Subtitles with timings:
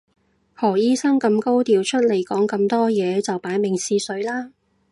[0.55, 4.51] 何醫生咁高調出嚟講咁多嘢就擺明試水啦